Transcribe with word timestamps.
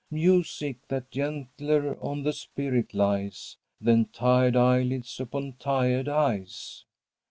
Music 0.09 0.79
that 0.87 1.11
gentlier 1.11 1.95
on 2.01 2.23
the 2.23 2.33
spirit 2.33 2.91
lies 2.95 3.57
_Than 3.83 4.07
tired 4.11 4.55
eyelids 4.55 5.19
upon 5.19 5.53
tired 5.59 6.09
eyes. 6.09 6.85